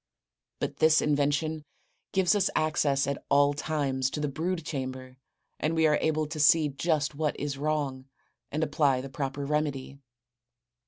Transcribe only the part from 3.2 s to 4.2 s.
all times to